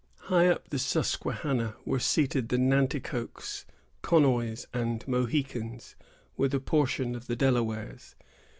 High 0.21 0.47
up 0.47 0.69
the 0.69 0.79
Susquehanna 0.79 1.75
were 1.85 1.99
seated 1.99 2.49
the 2.49 2.57
Nanticokes, 2.57 3.65
Conoys, 4.01 4.65
and 4.73 5.07
Mohicans, 5.07 5.95
with 6.35 6.55
a 6.55 6.59
portion 6.59 7.13
of 7.13 7.27
the 7.27 7.35
Delawares. 7.35 8.15